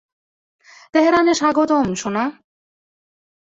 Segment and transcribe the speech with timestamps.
[0.93, 2.23] তেহরানে স্বাগতম, সোনা।